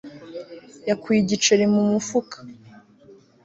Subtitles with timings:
[0.89, 2.37] yakuye igiceri mu mufuka